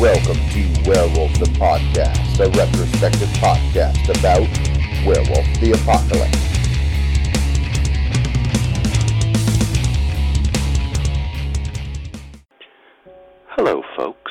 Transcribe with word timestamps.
Welcome 0.00 0.36
to 0.50 0.88
Werewolf 0.88 1.32
the 1.40 1.50
Podcast, 1.58 2.38
a 2.38 2.48
retrospective 2.50 3.28
podcast 3.40 4.08
about 4.08 4.46
Werewolf 5.04 5.44
the 5.58 5.72
Apocalypse. 5.72 6.38
Hello, 13.48 13.82
folks. 13.96 14.30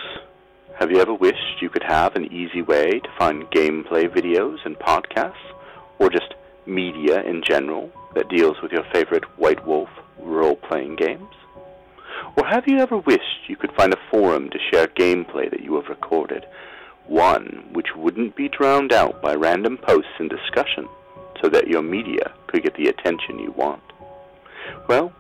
Have 0.80 0.90
you 0.90 1.02
ever 1.02 1.14
wished 1.14 1.62
you 1.62 1.70
could 1.70 1.84
have 1.84 2.16
an 2.16 2.32
easy 2.32 2.62
way 2.62 3.02
to 3.02 3.10
find 3.20 3.44
gameplay 3.52 4.08
videos 4.08 4.60
and 4.64 4.80
podcasts, 4.80 5.34
or 6.00 6.10
just 6.10 6.34
media 6.66 7.22
in 7.24 7.44
general 7.44 7.92
that 8.16 8.30
deals 8.30 8.56
with 8.62 8.72
your 8.72 8.86
favorite 8.94 9.26
White 9.38 9.68
Wolf 9.68 9.90
role 10.18 10.56
playing 10.56 10.96
games? 10.96 11.28
Or 12.38 12.46
have 12.46 12.68
you 12.68 12.80
ever 12.80 12.98
wished 12.98 13.48
you 13.48 13.56
could 13.56 13.72
find 13.74 13.94
a 13.94 14.10
forum 14.12 14.50
to 14.50 14.60
share 14.72 14.88
gameplay 14.88 15.50
that 15.50 15.64
you 15.64 15.76
have 15.76 15.90
recorded, 15.90 16.46
one 17.06 17.70
which 17.74 17.96
wouldn't 17.96 18.36
be 18.36 18.50
drowned 18.50 18.94
out 18.94 19.22
by 19.22 19.34
random 19.34 19.78
posts 19.78 20.12
and 20.20 20.30
discussion, 20.30 20.88
so 21.42 21.50
that 21.50 21.68
your 21.68 21.82
media 21.82 22.34
could 22.48 22.64
get 22.64 22.76
the 22.76 22.88
attention 22.88 23.40
you 23.40 23.52
want? 23.52 23.82
Well, 24.88 25.14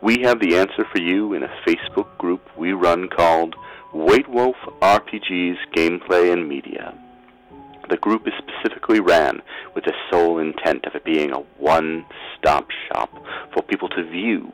we 0.00 0.18
have 0.22 0.40
the 0.40 0.56
answer 0.56 0.84
for 0.84 1.00
you 1.00 1.32
in 1.32 1.42
a 1.42 1.54
Facebook 1.66 2.16
group 2.18 2.40
we 2.56 2.72
run 2.72 3.08
called 3.08 3.54
White 3.92 4.28
Wolf 4.28 4.56
RPGs 4.80 5.58
Gameplay 5.76 6.32
and 6.32 6.48
Media. 6.48 6.94
The 7.88 7.96
group 7.98 8.26
is 8.26 8.32
specifically 8.38 9.00
ran 9.00 9.42
with 9.74 9.84
the 9.84 9.92
sole 10.10 10.38
intent 10.38 10.86
of 10.86 10.94
it 10.94 11.04
being 11.04 11.32
a 11.32 11.40
one-stop 11.58 12.68
shop 12.88 13.10
for 13.52 13.62
people 13.62 13.88
to 13.90 14.04
view 14.04 14.50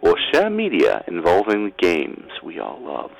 or 0.00 0.16
share 0.32 0.50
media 0.50 1.04
involving 1.08 1.64
the 1.64 1.74
games 1.78 2.30
we 2.42 2.58
all 2.58 2.80
love. 2.80 3.12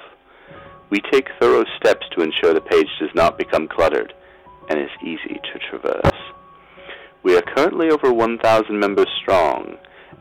We 0.91 1.01
take 1.13 1.29
thorough 1.39 1.65
steps 1.77 2.07
to 2.15 2.23
ensure 2.23 2.55
the 2.55 2.61
page 2.61 2.89
does 3.01 3.15
not 3.15 3.37
become 3.37 3.69
cluttered 3.69 4.15
and 4.69 4.79
is 4.79 4.91
easy 5.03 5.41
to 5.53 5.59
traverse. 5.71 6.21
We 7.23 7.37
are 7.37 7.43
currently 7.43 7.91
over 7.91 8.13
1,000 8.13 8.79
members 8.79 9.09
strong, 9.21 9.77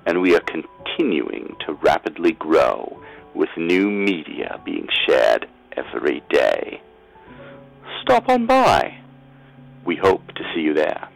and 0.06 0.22
we 0.22 0.36
are 0.36 0.42
continuing 0.42 1.56
to 1.66 1.74
rapidly 1.74 2.34
grow 2.34 3.02
with 3.34 3.50
new 3.56 3.90
media 3.90 4.60
being 4.66 4.88
shared 5.06 5.48
every 5.74 6.22
day. 6.30 6.82
Stop 8.02 8.30
on 8.30 8.46
by. 8.46 8.98
We 9.86 9.96
hope 9.96 10.28
to 10.28 10.44
see 10.54 10.62
you 10.62 10.74
there. 10.74 11.08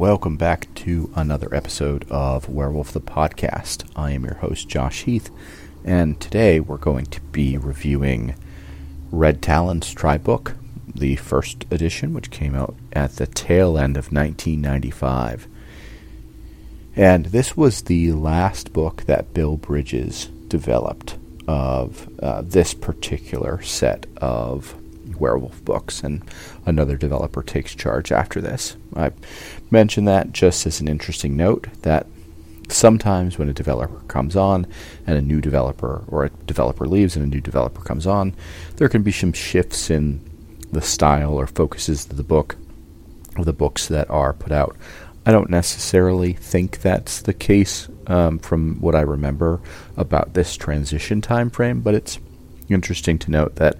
Welcome 0.00 0.38
back 0.38 0.72
to 0.76 1.12
another 1.14 1.54
episode 1.54 2.10
of 2.10 2.48
Werewolf 2.48 2.90
the 2.90 3.02
Podcast. 3.02 3.84
I 3.94 4.12
am 4.12 4.24
your 4.24 4.36
host, 4.36 4.66
Josh 4.66 5.02
Heath, 5.02 5.30
and 5.84 6.18
today 6.18 6.58
we're 6.58 6.78
going 6.78 7.04
to 7.04 7.20
be 7.20 7.58
reviewing 7.58 8.34
Red 9.12 9.42
Talon's 9.42 9.92
Tri 9.92 10.16
Book, 10.16 10.56
the 10.94 11.16
first 11.16 11.66
edition, 11.70 12.14
which 12.14 12.30
came 12.30 12.54
out 12.54 12.76
at 12.94 13.16
the 13.16 13.26
tail 13.26 13.76
end 13.76 13.98
of 13.98 14.10
1995. 14.10 15.46
And 16.96 17.26
this 17.26 17.54
was 17.54 17.82
the 17.82 18.12
last 18.12 18.72
book 18.72 19.02
that 19.02 19.34
Bill 19.34 19.58
Bridges 19.58 20.30
developed 20.48 21.18
of 21.46 22.08
uh, 22.22 22.40
this 22.40 22.72
particular 22.72 23.60
set 23.60 24.06
of 24.16 24.79
werewolf 25.16 25.64
books, 25.64 26.02
and 26.02 26.22
another 26.66 26.96
developer 26.96 27.42
takes 27.42 27.74
charge 27.74 28.12
after 28.12 28.40
this. 28.40 28.76
I 28.94 29.12
mention 29.70 30.04
that 30.06 30.32
just 30.32 30.66
as 30.66 30.80
an 30.80 30.88
interesting 30.88 31.36
note 31.36 31.68
that 31.82 32.06
sometimes 32.68 33.38
when 33.38 33.48
a 33.48 33.52
developer 33.52 34.00
comes 34.06 34.36
on 34.36 34.66
and 35.06 35.16
a 35.16 35.22
new 35.22 35.40
developer 35.40 36.04
or 36.08 36.24
a 36.24 36.30
developer 36.46 36.86
leaves 36.86 37.16
and 37.16 37.24
a 37.24 37.28
new 37.28 37.40
developer 37.40 37.82
comes 37.82 38.06
on, 38.06 38.34
there 38.76 38.88
can 38.88 39.02
be 39.02 39.12
some 39.12 39.32
shifts 39.32 39.90
in 39.90 40.20
the 40.72 40.82
style 40.82 41.34
or 41.34 41.46
focuses 41.46 42.06
of 42.06 42.16
the 42.16 42.22
book 42.22 42.56
of 43.36 43.44
the 43.44 43.52
books 43.52 43.88
that 43.88 44.08
are 44.10 44.32
put 44.32 44.52
out. 44.52 44.76
I 45.26 45.32
don't 45.32 45.50
necessarily 45.50 46.32
think 46.32 46.80
that's 46.80 47.22
the 47.22 47.34
case 47.34 47.88
um, 48.06 48.38
from 48.38 48.80
what 48.80 48.94
I 48.94 49.02
remember 49.02 49.60
about 49.96 50.34
this 50.34 50.56
transition 50.56 51.20
time 51.20 51.50
frame, 51.50 51.80
but 51.80 51.94
it's 51.94 52.18
interesting 52.70 53.18
to 53.20 53.30
note 53.30 53.56
that 53.56 53.76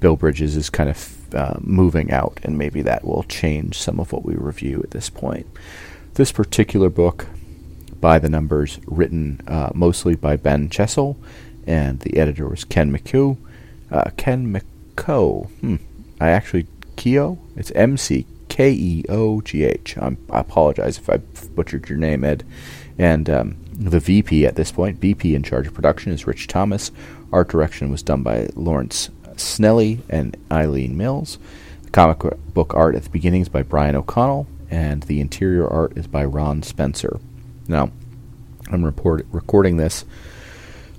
Bill 0.00 0.16
Bridges 0.16 0.56
is 0.56 0.70
kind 0.70 0.90
of 0.90 1.34
uh, 1.34 1.54
moving 1.60 2.10
out, 2.10 2.38
and 2.42 2.58
maybe 2.58 2.82
that 2.82 3.04
will 3.04 3.24
change 3.24 3.78
some 3.78 3.98
of 3.98 4.12
what 4.12 4.24
we 4.24 4.34
review 4.34 4.80
at 4.82 4.90
this 4.90 5.10
point. 5.10 5.46
This 6.14 6.30
particular 6.30 6.90
book, 6.90 7.26
by 8.00 8.18
the 8.18 8.28
numbers, 8.28 8.78
written 8.86 9.40
uh, 9.48 9.70
mostly 9.74 10.14
by 10.14 10.36
Ben 10.36 10.68
Chessel, 10.68 11.16
and 11.66 12.00
the 12.00 12.18
editor 12.18 12.48
was 12.48 12.64
Ken 12.64 12.92
McHugh. 12.96 13.38
Uh, 13.90 14.10
Ken 14.16 14.52
McCoe. 14.52 15.48
Hmm. 15.60 15.76
I 16.20 16.28
actually 16.28 16.66
Keo. 16.96 17.38
It's 17.56 17.70
M 17.72 17.96
C 17.96 18.26
K 18.48 18.70
E 18.72 19.04
O 19.08 19.40
G 19.40 19.64
H. 19.64 19.96
I 19.98 20.16
apologize 20.30 20.98
if 20.98 21.08
I 21.10 21.16
butchered 21.16 21.88
your 21.88 21.98
name, 21.98 22.24
Ed. 22.24 22.44
And 22.98 23.28
um, 23.28 23.56
the 23.78 24.00
VP 24.00 24.46
at 24.46 24.56
this 24.56 24.72
point, 24.72 25.00
VP 25.00 25.34
in 25.34 25.42
charge 25.42 25.66
of 25.66 25.74
production, 25.74 26.12
is 26.12 26.26
Rich 26.26 26.46
Thomas. 26.48 26.90
Art 27.32 27.48
direction 27.48 27.90
was 27.90 28.02
done 28.02 28.22
by 28.22 28.48
Lawrence 28.54 29.10
Snelly 29.36 30.00
and 30.08 30.36
Aileen 30.50 30.96
Miles. 30.96 31.38
The 31.82 31.90
comic 31.90 32.18
book 32.52 32.72
art 32.74 32.94
at 32.94 33.04
the 33.04 33.10
beginning 33.10 33.42
is 33.42 33.48
by 33.48 33.62
Brian 33.62 33.96
O'Connell, 33.96 34.46
and 34.70 35.02
the 35.04 35.20
interior 35.20 35.68
art 35.68 35.96
is 35.96 36.06
by 36.06 36.24
Ron 36.24 36.62
Spencer. 36.62 37.18
Now, 37.68 37.90
I'm 38.70 38.84
report- 38.84 39.26
recording 39.30 39.76
this. 39.76 40.04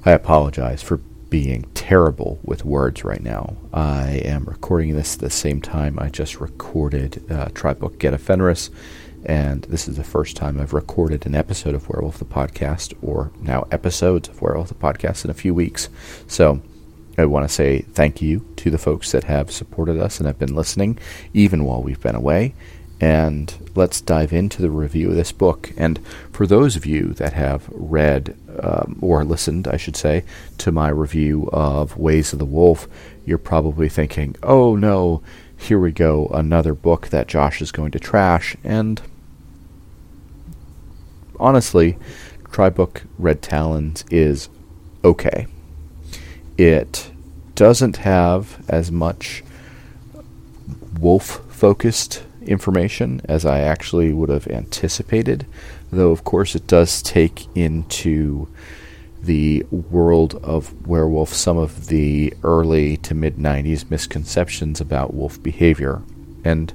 I 0.06 0.12
apologize 0.12 0.84
for 0.84 0.98
being 1.30 1.64
terrible 1.74 2.40
with 2.44 2.64
words 2.64 3.04
right 3.04 3.24
now. 3.24 3.58
I 3.74 4.22
am 4.24 4.46
recording 4.46 4.96
this 4.96 5.16
at 5.16 5.22
the 5.22 5.30
same 5.30 5.62
time 5.62 5.98
I 6.00 6.10
just 6.10 6.40
recorded 6.40 7.24
uh, 7.30 7.48
Tribook 7.48 7.98
Get 7.98 8.20
Fenris, 8.20 8.70
and 9.26 9.64
this 9.64 9.88
is 9.88 9.98
the 9.98 10.04
first 10.04 10.36
time 10.36 10.60
I've 10.60 10.74
recorded 10.74 11.26
an 11.26 11.36
episode 11.36 11.76
of 11.76 11.90
Werewolf 11.90 12.20
the 12.20 12.26
Podcast, 12.26 12.94
or 13.02 13.32
now 13.42 13.68
episodes 13.72 14.30
of 14.30 14.42
Werewolf 14.42 14.70
the 14.70 14.76
Podcast 14.76 15.26
in 15.26 15.32
a 15.32 15.36
few 15.36 15.54
weeks. 15.54 15.90
So 16.28 16.62
I 17.18 17.26
want 17.26 17.48
to 17.48 17.54
say 17.54 17.82
thank 17.82 18.22
you 18.22 18.46
to 18.58 18.70
the 18.70 18.78
folks 18.78 19.12
that 19.12 19.24
have 19.26 19.52
supported 19.52 20.00
us 20.00 20.20
and 20.20 20.28
have 20.28 20.40
been 20.40 20.56
listening, 20.56 21.00
even 21.34 21.64
while 21.64 21.82
we've 21.82 22.02
been 22.02 22.16
away. 22.16 22.54
And 23.02 23.54
let's 23.76 24.00
dive 24.00 24.32
into 24.32 24.62
the 24.62 24.70
review 24.70 25.10
of 25.10 25.16
this 25.16 25.32
book. 25.32 25.72
And 25.76 26.00
for 26.32 26.48
those 26.48 26.76
of 26.76 26.86
you 26.86 27.14
that 27.14 27.34
have 27.34 27.68
read, 27.72 28.38
um, 28.60 28.98
or 29.02 29.26
listened, 29.26 29.68
I 29.68 29.78
should 29.78 29.98
say, 29.98 30.24
to 30.60 30.72
my 30.72 30.90
review 30.90 31.50
of 31.52 31.98
Ways 31.98 32.32
of 32.32 32.40
the 32.40 32.46
Wolf, 32.46 32.88
you're 33.26 33.38
probably 33.38 33.90
thinking, 33.90 34.36
oh 34.44 34.76
no, 34.76 35.22
here 35.58 35.80
we 35.80 35.92
go, 35.92 36.28
another 36.28 36.74
book 36.74 37.08
that 37.08 37.28
Josh 37.28 37.62
is 37.62 37.72
going 37.72 37.92
to 37.92 38.00
trash. 38.00 38.56
And 38.64 39.02
honestly, 41.40 41.98
Tribook 42.46 43.04
Red 43.18 43.42
Talons 43.42 44.06
is 44.10 44.50
okay. 45.04 45.48
It 46.58 47.12
doesn't 47.56 47.98
have 47.98 48.64
as 48.70 48.92
much 48.92 49.44
wolf 51.00 51.42
focused 51.50 52.24
information 52.42 53.22
as 53.26 53.46
I 53.46 53.60
actually 53.62 54.14
would 54.14 54.30
have 54.30 54.48
anticipated, 54.48 55.46
though, 55.92 56.12
of 56.12 56.24
course, 56.24 56.56
it 56.56 56.68
does 56.68 57.02
take 57.02 57.48
into 57.56 58.48
the 59.22 59.66
world 59.72 60.36
of 60.44 60.88
werewolf 60.88 61.34
some 61.34 61.58
of 61.58 61.88
the 61.88 62.34
early 62.44 62.98
to 62.98 63.16
mid 63.16 63.38
90s 63.38 63.90
misconceptions 63.90 64.80
about 64.80 65.14
wolf 65.14 65.42
behavior. 65.42 66.02
And 66.44 66.74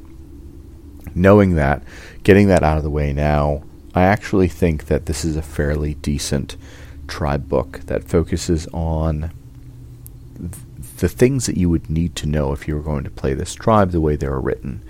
knowing 1.15 1.55
that, 1.55 1.83
getting 2.23 2.49
that 2.49 2.63
out 2.63 2.77
of 2.77 2.83
the 2.83 2.91
way 2.91 3.13
now, 3.13 3.63
I 3.95 4.03
actually 4.03 4.49
think 4.49 4.87
that 4.87 5.07
this 5.07 5.25
is 5.25 5.37
a 5.37 5.43
fairly 5.43 5.95
decent 5.95 6.57
tribe 7.09 7.49
book 7.49 7.81
that 7.87 8.05
focuses 8.05 8.69
on 8.69 9.33
the 10.99 11.09
things 11.09 11.47
that 11.47 11.57
you 11.57 11.69
would 11.69 11.91
need 11.91 12.15
to 12.17 12.27
know 12.27 12.53
if 12.53 12.69
you 12.69 12.77
were 12.77 12.83
going 12.83 13.05
to 13.05 13.11
play 13.11 13.35
this 13.35 13.55
tribe 13.55 13.91
the 13.91 14.01
way 14.01 14.17
they're 14.17 14.39
written. 14.39 14.83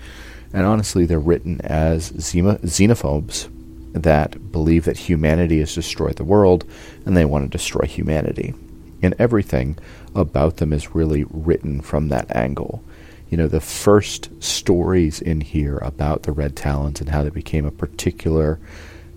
And 0.53 0.65
honestly, 0.65 1.05
they're 1.05 1.19
written 1.19 1.61
as 1.61 2.11
xenophobes 2.11 3.49
that 3.93 4.51
believe 4.51 4.85
that 4.85 4.97
humanity 4.97 5.59
has 5.59 5.73
destroyed 5.73 6.17
the 6.17 6.23
world 6.23 6.65
and 7.05 7.15
they 7.15 7.25
want 7.25 7.45
to 7.45 7.57
destroy 7.57 7.85
humanity. 7.85 8.53
And 9.01 9.15
everything 9.17 9.77
about 10.13 10.57
them 10.57 10.73
is 10.73 10.93
really 10.93 11.25
written 11.29 11.81
from 11.81 12.09
that 12.09 12.33
angle. 12.35 12.83
You 13.29 13.37
know, 13.37 13.47
the 13.47 13.61
first 13.61 14.29
stories 14.43 15.21
in 15.21 15.41
here 15.41 15.77
about 15.77 16.23
the 16.23 16.33
Red 16.33 16.55
Talons 16.55 16.99
and 16.99 17.09
how 17.09 17.23
they 17.23 17.29
became 17.29 17.65
a 17.65 17.71
particular 17.71 18.59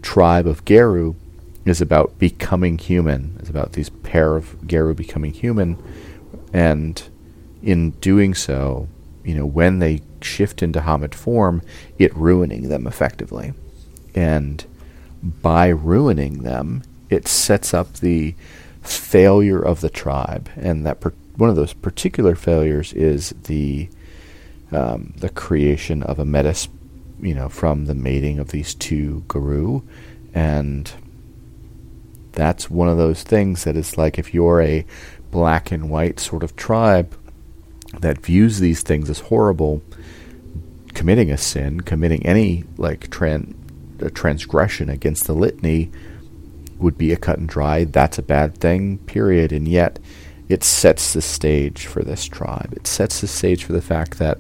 tribe 0.05 0.47
of 0.47 0.65
Garou 0.65 1.17
is 1.65 1.81
about 1.81 2.19
becoming 2.19 2.77
human. 2.79 3.37
It's 3.41 3.49
about 3.49 3.73
these 3.73 3.89
pair 3.89 4.37
of 4.37 4.69
Garou 4.69 4.95
becoming 4.95 5.33
human 5.33 5.83
and 6.53 7.03
in 7.63 7.91
doing 7.93 8.35
so, 8.35 8.87
you 9.25 9.35
know, 9.35 9.47
when 9.47 9.79
they 9.79 10.03
shift 10.21 10.63
into 10.63 10.81
Homid 10.81 11.15
form, 11.15 11.63
it 11.99 12.15
ruining 12.15 12.69
them 12.69 12.87
effectively. 12.87 13.55
And 14.15 14.65
by 15.23 15.69
ruining 15.69 16.43
them, 16.43 16.83
it 17.09 17.27
sets 17.27 17.73
up 17.73 17.95
the 17.95 18.35
failure 18.83 19.59
of 19.59 19.81
the 19.81 19.89
tribe, 19.89 20.51
and 20.57 20.85
that 20.85 21.01
per- 21.01 21.15
one 21.37 21.49
of 21.49 21.57
those 21.57 21.73
particular 21.73 22.35
failures 22.35 22.93
is 22.93 23.31
the 23.45 23.89
um, 24.71 25.15
the 25.17 25.29
creation 25.29 26.03
of 26.03 26.19
a 26.19 26.25
metis, 26.25 26.69
you 27.21 27.35
know, 27.35 27.49
from 27.49 27.87
the 27.87 27.95
mating 27.95 28.39
of 28.39 28.49
these 28.49 28.75
two 28.75 29.25
Garou. 29.29 29.83
and 30.33 30.93
that's 32.33 32.69
one 32.69 32.89
of 32.89 32.99
those 32.99 33.23
things 33.23 33.65
that 33.65 33.77
is 33.77 33.97
like 33.97 34.19
if 34.19 34.35
you're 34.35 34.61
a 34.61 34.85
black 35.31 35.71
and 35.71 35.89
white 35.89 36.19
sort 36.19 36.43
of 36.43 36.57
tribe 36.57 37.17
that 38.01 38.19
views 38.19 38.59
these 38.59 38.83
things 38.83 39.09
as 39.09 39.21
horrible, 39.21 39.83
committing 40.95 41.31
a 41.31 41.39
sin, 41.39 41.81
committing 41.81 42.25
any 42.27 42.65
like 42.77 43.09
tran- 43.11 43.55
transgression 44.15 44.89
against 44.89 45.27
the 45.27 45.33
litany 45.33 45.91
would 46.79 46.99
be 46.99 47.13
a 47.13 47.17
cut 47.17 47.39
and 47.39 47.49
dry. 47.49 47.85
That's 47.85 48.19
a 48.19 48.23
bad 48.23 48.59
thing, 48.59 48.99
period. 48.99 49.53
And 49.53 49.69
yet, 49.69 49.99
it 50.49 50.65
sets 50.65 51.13
the 51.13 51.23
stage 51.23 51.87
for 51.87 52.03
this 52.03 52.25
tribe. 52.27 52.73
It 52.73 52.87
sets 52.87 53.21
the 53.21 53.29
stage 53.29 53.65
for 53.65 53.73
the 53.73 53.83
fact 53.83 54.19
that 54.19 54.39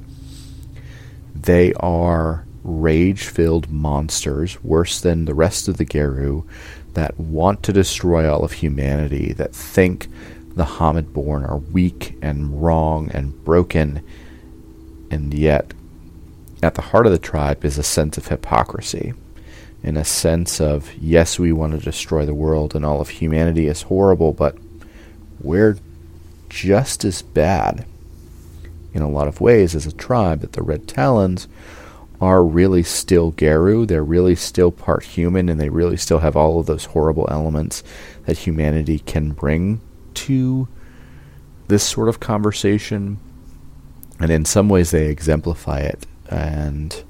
they 1.35 1.73
are 1.75 2.45
rage 2.65 3.25
filled 3.25 3.71
monsters, 3.71 4.63
worse 4.65 5.01
than 5.01 5.27
the 5.27 5.35
rest 5.35 5.69
of 5.69 5.77
the 5.77 5.85
Garou, 5.85 6.45
that 6.95 7.19
want 7.21 7.63
to 7.63 7.73
destroy 7.73 8.29
all 8.31 8.45
of 8.45 8.53
humanity, 8.53 9.33
that 9.35 9.55
think 9.55 10.09
the 10.55 10.65
Homid-born 10.65 11.45
are 11.45 11.59
weak 11.59 12.17
and 12.23 12.63
wrong 12.63 13.11
and 13.13 13.45
broken, 13.45 14.03
and 15.11 15.35
yet 15.35 15.75
at 16.63 16.75
the 16.75 16.83
heart 16.83 17.07
of 17.07 17.13
the 17.13 17.19
tribe 17.19 17.65
is 17.65 17.77
a 17.77 17.83
sense 17.83 18.17
of 18.17 18.29
hypocrisy, 18.29 19.13
in 19.83 19.97
a 19.99 20.05
sense 20.05 20.61
of, 20.61 20.95
yes, 20.95 21.39
we 21.39 21.53
want 21.53 21.73
to 21.73 21.85
destroy 21.85 22.25
the 22.25 22.33
world 22.33 22.75
and 22.75 22.87
all 22.87 23.03
of 23.03 23.11
humanity 23.11 23.67
is 23.67 23.83
horrible, 23.83 24.33
but 24.33 24.57
we're 25.41 25.77
just 26.49 27.05
as 27.05 27.21
bad 27.21 27.85
in 28.95 29.03
a 29.03 29.11
lot 29.11 29.29
of 29.29 29.41
ways 29.41 29.75
as 29.75 29.87
a 29.87 29.93
tribe 29.93 30.41
that 30.41 30.53
the 30.53 30.63
Red 30.63 30.89
Talons 30.89 31.49
are 32.25 32.43
really 32.43 32.83
still 32.83 33.33
Garou. 33.33 33.85
They're 33.85 34.03
really 34.03 34.35
still 34.35 34.73
part 34.73 35.05
human, 35.05 35.51
and 35.51 35.61
they 35.61 35.69
really 35.69 35.99
still 35.99 36.21
have 36.21 36.37
all 36.37 36.59
of 36.59 36.65
those 36.65 36.87
horrible 36.87 37.29
elements 37.31 37.85
that 38.25 38.39
humanity 38.39 38.99
can 38.99 39.33
bring 39.33 39.83
to 40.15 40.67
this 41.69 41.83
sort 41.83 42.09
of 42.09 42.21
conversation. 42.21 43.19
And 44.19 44.31
in 44.31 44.47
some 44.47 44.71
ways, 44.71 44.91
they 44.91 45.09
exemplify 45.09 45.81
it. 45.81 46.07
And 46.31 47.05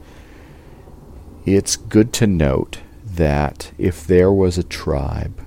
it's 1.46 1.76
good 1.76 2.12
to 2.14 2.26
note 2.26 2.80
that 3.04 3.70
if 3.78 4.04
there 4.08 4.32
was 4.32 4.58
a 4.58 4.64
tribe 4.64 5.46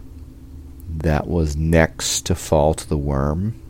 that 0.87 1.27
was 1.27 1.57
next 1.57 2.25
to 2.27 2.35
fall 2.35 2.73
to 2.73 2.87
the 2.87 2.97
worm, 2.97 3.61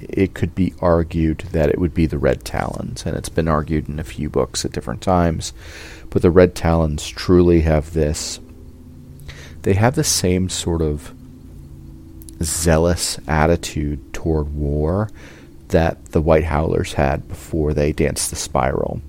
it 0.00 0.34
could 0.34 0.54
be 0.54 0.74
argued 0.80 1.38
that 1.52 1.70
it 1.70 1.78
would 1.78 1.94
be 1.94 2.06
the 2.06 2.18
Red 2.18 2.44
Talons, 2.44 3.04
and 3.06 3.16
it's 3.16 3.28
been 3.28 3.48
argued 3.48 3.88
in 3.88 3.98
a 3.98 4.04
few 4.04 4.28
books 4.28 4.64
at 4.64 4.72
different 4.72 5.00
times. 5.00 5.52
But 6.10 6.22
the 6.22 6.30
Red 6.30 6.54
Talons 6.54 7.08
truly 7.08 7.62
have 7.62 7.92
this. 7.92 8.40
They 9.62 9.74
have 9.74 9.94
the 9.94 10.04
same 10.04 10.48
sort 10.48 10.82
of 10.82 11.12
zealous 12.42 13.18
attitude 13.26 14.12
toward 14.12 14.54
war 14.54 15.10
that 15.68 16.12
the 16.12 16.22
White 16.22 16.44
Howlers 16.44 16.92
had 16.92 17.26
before 17.28 17.74
they 17.74 17.92
danced 17.92 18.30
the 18.30 18.36
spiral. 18.36 19.00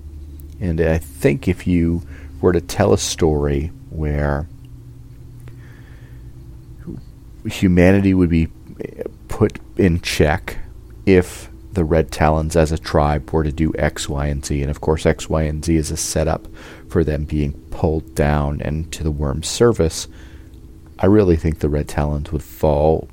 And 0.60 0.82
I 0.82 0.98
think 0.98 1.48
if 1.48 1.68
you 1.68 2.02
were 2.42 2.54
to 2.54 2.62
tell 2.62 2.94
a 2.94 2.98
story 2.98 3.72
where 3.90 4.48
humanity 7.46 8.14
would 8.14 8.30
be 8.30 8.48
put 9.28 9.60
in 9.78 10.02
check 10.02 10.58
if 11.08 11.50
the 11.72 11.86
Red 11.86 12.12
Talons 12.12 12.56
as 12.56 12.72
a 12.72 12.78
tribe 12.78 13.32
were 13.32 13.44
to 13.44 13.52
do 13.52 13.74
X, 13.78 14.10
Y, 14.10 14.28
and 14.28 14.46
Z. 14.46 14.62
And 14.62 14.70
of 14.70 14.82
course, 14.82 15.06
X, 15.06 15.30
Y, 15.30 15.44
and 15.44 15.64
Z 15.64 15.76
is 15.76 15.90
a 15.90 15.98
setup 15.98 16.48
for 16.90 17.04
them 17.04 17.24
being 17.24 17.54
pulled 17.72 18.14
down 18.14 18.62
and 18.62 18.92
to 18.92 19.04
the 19.04 19.12
worm's 19.12 19.48
service. 19.48 20.08
I 21.00 21.06
really 21.06 21.38
think 21.38 21.60
the 21.60 21.70
Red 21.70 21.88
Talons 21.88 22.32
would 22.32 22.44
fall 22.44 23.08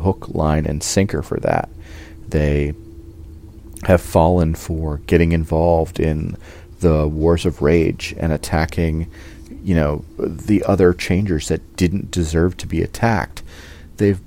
hook, 0.00 0.28
line, 0.28 0.66
and 0.66 0.82
sinker 0.82 1.20
for 1.20 1.40
that. 1.40 1.68
They 2.28 2.74
have 3.84 4.00
fallen 4.00 4.54
for 4.54 4.98
getting 4.98 5.32
involved 5.32 5.98
in 5.98 6.36
the 6.80 7.08
wars 7.08 7.44
of 7.44 7.60
rage 7.60 8.14
and 8.18 8.32
attacking, 8.32 9.10
you 9.64 9.74
know, 9.74 10.04
the 10.18 10.62
other 10.64 10.92
changers 10.92 11.48
that 11.48 11.76
didn't 11.76 12.10
deserve 12.10 12.56
to 12.58 12.66
be 12.66 12.82
attacked. 12.82 13.42
They've 13.96 14.20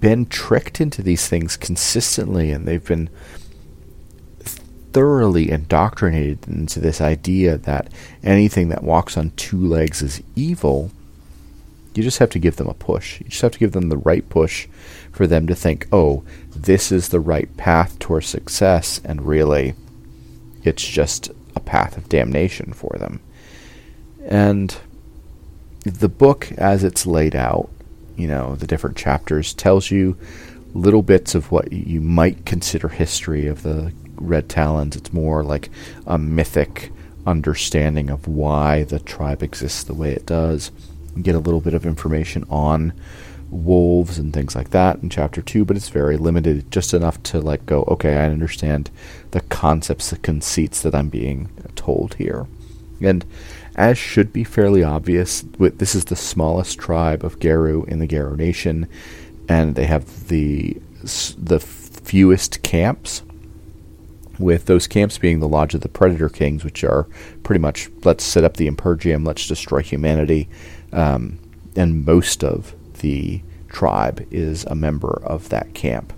been 0.00 0.26
tricked 0.26 0.80
into 0.80 1.02
these 1.02 1.26
things 1.28 1.56
consistently 1.56 2.50
and 2.50 2.66
they've 2.66 2.84
been 2.84 3.10
thoroughly 4.92 5.50
indoctrinated 5.50 6.46
into 6.48 6.80
this 6.80 7.00
idea 7.00 7.56
that 7.58 7.92
anything 8.22 8.68
that 8.68 8.82
walks 8.82 9.16
on 9.16 9.30
two 9.32 9.58
legs 9.58 10.02
is 10.02 10.22
evil. 10.34 10.90
You 11.94 12.02
just 12.02 12.18
have 12.18 12.30
to 12.30 12.38
give 12.38 12.56
them 12.56 12.68
a 12.68 12.74
push. 12.74 13.20
You 13.20 13.28
just 13.28 13.42
have 13.42 13.52
to 13.52 13.58
give 13.58 13.72
them 13.72 13.88
the 13.88 13.96
right 13.96 14.28
push 14.28 14.66
for 15.12 15.26
them 15.26 15.46
to 15.46 15.54
think, 15.54 15.88
oh, 15.92 16.22
this 16.54 16.92
is 16.92 17.08
the 17.08 17.20
right 17.20 17.54
path 17.56 17.98
towards 17.98 18.26
success, 18.26 19.00
and 19.04 19.26
really, 19.26 19.74
it's 20.62 20.86
just 20.86 21.30
a 21.56 21.60
path 21.60 21.96
of 21.96 22.08
damnation 22.08 22.72
for 22.72 22.96
them. 22.98 23.20
And 24.24 24.76
the 25.84 26.08
book, 26.08 26.52
as 26.52 26.84
it's 26.84 27.06
laid 27.06 27.34
out, 27.34 27.70
you 28.18 28.26
know, 28.26 28.56
the 28.56 28.66
different 28.66 28.96
chapters, 28.96 29.54
tells 29.54 29.90
you 29.90 30.16
little 30.74 31.02
bits 31.02 31.34
of 31.34 31.50
what 31.50 31.72
you 31.72 32.00
might 32.00 32.44
consider 32.44 32.88
history 32.88 33.46
of 33.46 33.62
the 33.62 33.92
Red 34.16 34.48
Talons. 34.48 34.96
It's 34.96 35.12
more 35.12 35.42
like 35.42 35.70
a 36.06 36.18
mythic 36.18 36.92
understanding 37.26 38.10
of 38.10 38.26
why 38.26 38.84
the 38.84 38.98
tribe 38.98 39.42
exists 39.42 39.84
the 39.84 39.94
way 39.94 40.12
it 40.12 40.26
does. 40.26 40.70
You 41.16 41.22
get 41.22 41.34
a 41.34 41.40
little 41.40 41.60
bit 41.60 41.74
of 41.74 41.86
information 41.86 42.44
on 42.50 42.92
wolves 43.50 44.18
and 44.18 44.32
things 44.32 44.54
like 44.54 44.70
that 44.70 44.98
in 45.02 45.08
chapter 45.08 45.40
2 45.40 45.64
but 45.64 45.74
it's 45.74 45.88
very 45.88 46.18
limited 46.18 46.70
just 46.70 46.92
enough 46.92 47.22
to 47.22 47.40
like 47.40 47.64
go 47.64 47.82
okay 47.84 48.18
i 48.18 48.26
understand 48.26 48.90
the 49.30 49.40
concepts 49.40 50.10
the 50.10 50.18
conceits 50.18 50.82
that 50.82 50.94
i'm 50.94 51.08
being 51.08 51.48
told 51.74 52.14
here 52.16 52.46
and 53.00 53.24
as 53.78 53.96
should 53.96 54.32
be 54.32 54.42
fairly 54.42 54.82
obvious, 54.82 55.44
this 55.56 55.94
is 55.94 56.06
the 56.06 56.16
smallest 56.16 56.78
tribe 56.80 57.24
of 57.24 57.38
Garou 57.38 57.84
in 57.84 58.00
the 58.00 58.08
Garou 58.08 58.36
Nation, 58.36 58.88
and 59.48 59.76
they 59.76 59.86
have 59.86 60.26
the 60.28 60.76
the 61.38 61.60
fewest 61.60 62.62
camps. 62.62 63.22
With 64.36 64.66
those 64.66 64.86
camps 64.86 65.18
being 65.18 65.40
the 65.40 65.48
Lodge 65.48 65.74
of 65.74 65.80
the 65.80 65.88
Predator 65.88 66.28
Kings, 66.28 66.64
which 66.64 66.82
are 66.82 67.08
pretty 67.44 67.60
much 67.60 67.88
let's 68.02 68.24
set 68.24 68.42
up 68.42 68.56
the 68.56 68.66
Impergium, 68.66 69.24
let's 69.24 69.46
destroy 69.46 69.80
humanity, 69.80 70.48
um, 70.92 71.38
and 71.76 72.04
most 72.04 72.42
of 72.42 72.74
the 72.98 73.40
tribe 73.68 74.26
is 74.32 74.64
a 74.64 74.74
member 74.74 75.22
of 75.24 75.50
that 75.50 75.72
camp. 75.74 76.12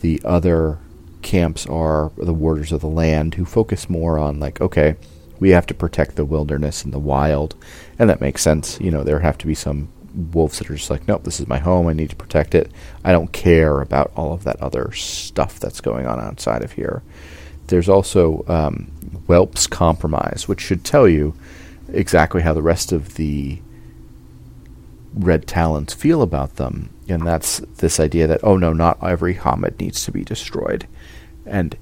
The 0.00 0.20
other 0.24 0.78
camps 1.22 1.66
are 1.66 2.12
the 2.16 2.34
Warders 2.34 2.70
of 2.70 2.80
the 2.80 2.88
Land, 2.88 3.34
who 3.34 3.44
focus 3.44 3.90
more 3.90 4.18
on 4.18 4.38
like, 4.38 4.60
okay, 4.60 4.96
we 5.42 5.50
have 5.50 5.66
to 5.66 5.74
protect 5.74 6.14
the 6.14 6.24
wilderness 6.24 6.84
and 6.84 6.92
the 6.92 7.00
wild, 7.00 7.56
and 7.98 8.08
that 8.08 8.20
makes 8.20 8.42
sense. 8.42 8.80
You 8.80 8.92
know, 8.92 9.02
there 9.02 9.18
have 9.18 9.38
to 9.38 9.46
be 9.48 9.56
some 9.56 9.88
wolves 10.32 10.60
that 10.60 10.70
are 10.70 10.76
just 10.76 10.88
like, 10.88 11.08
nope, 11.08 11.24
this 11.24 11.40
is 11.40 11.48
my 11.48 11.58
home. 11.58 11.88
I 11.88 11.94
need 11.94 12.10
to 12.10 12.16
protect 12.16 12.54
it. 12.54 12.70
I 13.02 13.10
don't 13.10 13.32
care 13.32 13.80
about 13.80 14.12
all 14.14 14.32
of 14.32 14.44
that 14.44 14.62
other 14.62 14.92
stuff 14.92 15.58
that's 15.58 15.80
going 15.80 16.06
on 16.06 16.20
outside 16.20 16.62
of 16.62 16.70
here. 16.70 17.02
There's 17.66 17.88
also 17.88 18.44
um, 18.46 18.92
Whelp's 19.26 19.66
Compromise, 19.66 20.46
which 20.46 20.60
should 20.60 20.84
tell 20.84 21.08
you 21.08 21.34
exactly 21.92 22.42
how 22.42 22.52
the 22.52 22.62
rest 22.62 22.92
of 22.92 23.14
the 23.14 23.60
Red 25.12 25.48
Talons 25.48 25.92
feel 25.92 26.22
about 26.22 26.54
them. 26.54 26.90
And 27.08 27.26
that's 27.26 27.58
this 27.78 27.98
idea 27.98 28.28
that, 28.28 28.44
oh 28.44 28.56
no, 28.56 28.72
not 28.72 29.02
every 29.02 29.34
Homid 29.34 29.80
needs 29.80 30.04
to 30.04 30.12
be 30.12 30.22
destroyed. 30.22 30.86
And 31.44 31.76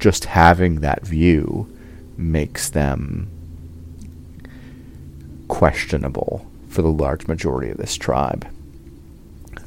just 0.00 0.24
having 0.24 0.80
that 0.80 1.06
view 1.06 1.68
makes 2.16 2.70
them 2.70 3.28
questionable 5.48 6.46
for 6.68 6.82
the 6.82 6.88
large 6.88 7.26
majority 7.26 7.70
of 7.70 7.78
this 7.78 7.96
tribe. 7.96 8.46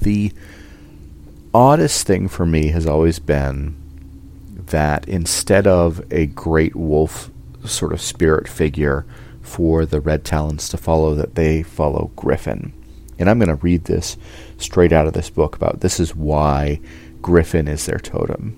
The 0.01 0.31
oddest 1.53 2.05
thing 2.05 2.27
for 2.27 2.45
me 2.45 2.67
has 2.67 2.85
always 2.85 3.19
been 3.19 3.75
that 4.67 5.07
instead 5.07 5.65
of 5.65 6.01
a 6.11 6.25
great 6.25 6.75
wolf 6.75 7.29
sort 7.65 7.93
of 7.93 8.01
spirit 8.01 8.47
figure 8.47 9.05
for 9.41 9.85
the 9.85 10.01
Red 10.01 10.25
Talons 10.25 10.67
to 10.69 10.77
follow, 10.77 11.15
that 11.15 11.35
they 11.35 11.63
follow 11.63 12.11
Griffin. 12.15 12.73
And 13.17 13.29
I'm 13.29 13.39
going 13.39 13.49
to 13.49 13.55
read 13.55 13.85
this 13.85 14.17
straight 14.57 14.91
out 14.91 15.07
of 15.07 15.13
this 15.13 15.29
book 15.29 15.55
about 15.55 15.79
this 15.79 15.99
is 15.99 16.15
why 16.15 16.79
Griffin 17.21 17.67
is 17.67 17.85
their 17.85 17.97
totem. 17.97 18.55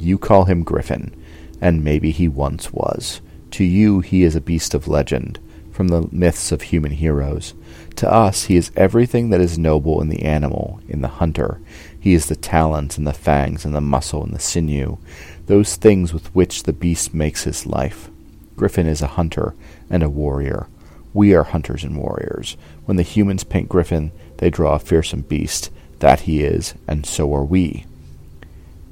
You 0.00 0.18
call 0.18 0.44
him 0.44 0.62
Griffin 0.62 1.14
and 1.62 1.82
maybe 1.82 2.10
he 2.10 2.28
once 2.28 2.70
was. 2.74 3.22
To 3.52 3.64
you, 3.64 4.00
he 4.00 4.22
is 4.22 4.36
a 4.36 4.40
beast 4.42 4.74
of 4.74 4.86
legend. 4.86 5.38
from 5.72 5.88
the 5.88 6.06
myths 6.12 6.52
of 6.52 6.62
human 6.62 6.92
heroes. 6.92 7.54
To 7.96 8.12
us, 8.12 8.44
he 8.44 8.56
is 8.56 8.70
everything 8.76 9.30
that 9.30 9.40
is 9.40 9.58
noble 9.58 10.00
in 10.00 10.08
the 10.08 10.22
animal, 10.22 10.80
in 10.88 11.00
the 11.00 11.08
hunter. 11.08 11.60
He 11.98 12.14
is 12.14 12.26
the 12.26 12.36
talons 12.36 12.98
and 12.98 13.06
the 13.06 13.12
fangs 13.12 13.64
and 13.64 13.74
the 13.74 13.80
muscle 13.80 14.22
and 14.22 14.34
the 14.34 14.38
sinew, 14.38 14.98
those 15.46 15.76
things 15.76 16.12
with 16.12 16.34
which 16.34 16.62
the 16.62 16.72
beast 16.72 17.14
makes 17.14 17.44
his 17.44 17.66
life. 17.66 18.10
Griffin 18.56 18.86
is 18.86 19.02
a 19.02 19.08
hunter 19.08 19.54
and 19.90 20.02
a 20.02 20.10
warrior. 20.10 20.68
We 21.14 21.34
are 21.34 21.44
hunters 21.44 21.84
and 21.84 21.98
warriors. 21.98 22.56
When 22.84 22.96
the 22.96 23.02
humans 23.02 23.44
paint 23.44 23.68
Griffin, 23.68 24.12
they 24.38 24.50
draw 24.50 24.74
a 24.74 24.78
fearsome 24.78 25.22
beast. 25.22 25.70
That 25.98 26.20
he 26.20 26.42
is, 26.42 26.74
and 26.86 27.06
so 27.06 27.32
are 27.34 27.44
we. 27.44 27.86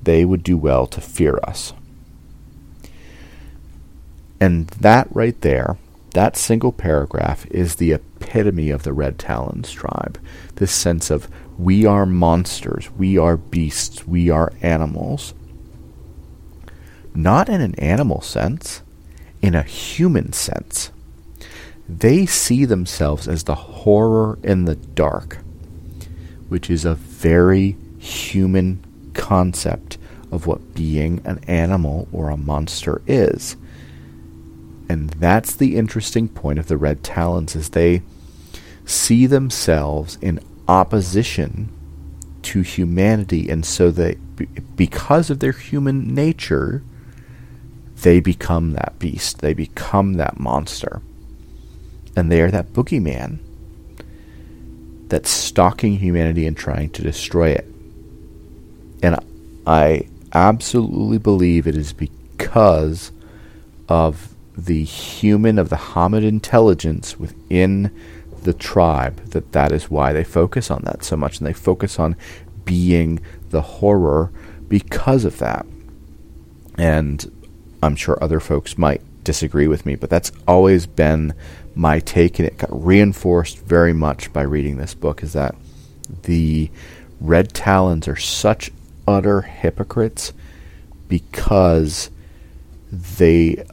They 0.02 0.24
would 0.24 0.42
do 0.42 0.56
well 0.56 0.86
to 0.88 1.00
fear 1.00 1.38
us. 1.44 1.72
And 4.40 4.68
that 4.68 5.06
right 5.14 5.38
there, 5.42 5.76
that 6.14 6.37
single 6.37 6.73
paragraph, 6.73 7.47
is 7.50 7.76
the 7.76 7.92
epitome 7.92 8.70
of 8.70 8.82
the 8.82 8.92
Red 8.92 9.18
Talons 9.18 9.70
tribe. 9.70 10.18
This 10.56 10.73
sense 10.73 11.11
of 11.11 11.28
we 11.59 11.85
are 11.85 12.06
monsters, 12.06 12.90
we 12.97 13.18
are 13.18 13.37
beasts, 13.37 14.06
we 14.06 14.30
are 14.30 14.52
animals. 14.62 15.35
Not 17.14 17.49
in 17.50 17.61
an 17.61 17.75
animal 17.75 18.23
sense, 18.23 18.82
in 19.42 19.54
a 19.54 19.62
human 19.62 20.32
sense. 20.32 20.90
They 21.88 22.25
see 22.25 22.64
themselves 22.64 23.28
as 23.28 23.44
the 23.44 23.54
horror 23.54 24.38
in 24.42 24.64
the 24.64 24.76
dark, 24.76 25.38
which 26.49 26.70
is 26.70 26.85
a 26.85 26.94
very 26.94 27.76
human 27.99 28.82
concept 29.12 29.99
of 30.30 30.47
what 30.47 30.75
being 30.75 31.20
an 31.25 31.40
animal 31.47 32.09
or 32.12 32.30
a 32.30 32.37
monster 32.37 33.02
is. 33.06 33.56
And 34.90 35.11
that's 35.11 35.54
the 35.54 35.76
interesting 35.76 36.26
point 36.26 36.59
of 36.59 36.66
the 36.66 36.76
Red 36.76 37.04
Talons 37.04 37.54
is 37.54 37.68
they 37.68 38.02
see 38.85 39.25
themselves 39.26 40.18
in 40.20 40.40
opposition 40.66 41.68
to 42.42 42.62
humanity. 42.62 43.49
And 43.49 43.64
so 43.64 43.92
they 43.92 44.16
because 44.75 45.30
of 45.30 45.38
their 45.38 45.52
human 45.52 46.12
nature 46.12 46.82
they 48.02 48.18
become 48.18 48.73
that 48.73 48.99
beast. 48.99 49.38
They 49.38 49.54
become 49.54 50.14
that 50.14 50.40
monster. 50.40 51.02
And 52.16 52.32
they 52.32 52.40
are 52.40 52.50
that 52.50 52.73
boogeyman 52.73 53.38
that's 55.06 55.30
stalking 55.30 55.99
humanity 55.99 56.49
and 56.49 56.56
trying 56.56 56.90
to 56.90 57.02
destroy 57.02 57.50
it. 57.50 57.66
And 59.04 59.20
i 59.68 60.09
absolutely 60.32 61.18
believe 61.18 61.68
it 61.68 61.76
is 61.76 61.92
because 61.92 63.12
of 63.88 64.29
the 64.57 64.85
human 64.85 65.59
of 65.59 65.69
the 65.69 65.76
Homid 65.76 66.25
intelligence 66.25 67.19
within 67.19 67.90
the 68.42 68.54
tribe 68.54 69.16
that 69.30 69.52
that 69.52 69.73
is 69.73 69.90
why 69.90 70.12
they 70.12 70.25
focus 70.25 70.71
on 70.71 70.83
that 70.83 71.04
so 71.04 71.16
much. 71.16 71.38
And 71.38 71.47
they 71.47 71.52
focus 71.52 71.99
on 71.99 72.16
being 72.64 73.21
the 73.50 73.62
horror 73.62 74.30
because 74.69 75.25
of 75.25 75.38
that. 75.38 75.66
And 76.78 77.30
i'm 77.83 77.97
sure 77.97 78.23
other 78.23 78.40
folks 78.40 78.76
might 78.76 79.00
disagree 79.25 79.66
with 79.66 79.87
me 79.87 79.95
but 79.95 80.11
that's 80.11 80.33
always 80.47 80.87
been 80.87 81.33
my 81.75 82.00
take. 82.00 82.38
And 82.38 82.47
it 82.49 82.59
got 82.59 82.85
reinforced 82.85 83.59
very 83.59 83.92
much 83.92 84.33
by 84.33 84.42
reading 84.42 84.76
this 84.76 84.95
book 84.95 85.23
is 85.23 85.33
that 85.33 85.54
the 86.23 86.71
red 87.21 87.52
talons 87.52 88.09
are 88.09 88.16
such 88.16 88.71
utter 89.07 89.42
hypocrites 89.42 90.33
because 91.09 92.11
they 92.92 93.64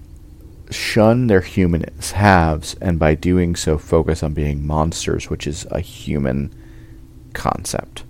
shun 0.70 1.28
their 1.28 1.42
human 1.42 1.86
halves 2.14 2.76
and 2.82 3.00
by 3.00 3.16
doing 3.16 3.56
so 3.56 3.78
focus 3.78 4.24
on 4.24 4.34
being 4.34 4.66
monsters, 4.66 5.30
which 5.30 5.48
is 5.48 5.66
a 5.72 5.80
human 5.80 6.54
concept. 7.34 8.04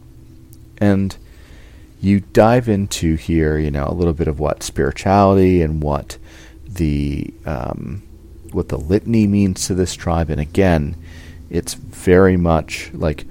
And 0.78 1.16
you 2.02 2.20
dive 2.20 2.70
into 2.70 3.16
here, 3.16 3.58
you 3.58 3.72
know, 3.72 3.88
a 3.88 3.94
little 3.94 4.14
bit 4.14 4.28
of 4.28 4.40
what 4.40 4.64
spirituality 4.64 5.62
and 5.62 5.82
what 5.82 6.18
the 6.68 7.34
um, 7.46 8.04
what 8.52 8.70
the 8.70 8.78
litany 8.78 9.28
means 9.28 9.68
to 9.68 9.76
this 9.76 9.94
tribe, 9.96 10.30
and 10.30 10.40
again, 10.40 10.96
it's 11.50 11.74
very 11.74 12.38
much 12.38 12.92
like 12.94 13.26